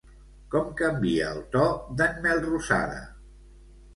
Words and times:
Com 0.53 0.71
canvia 0.79 1.27
el 1.35 1.43
to 1.57 1.67
d'en 2.01 2.17
Melrosada? 2.25 2.99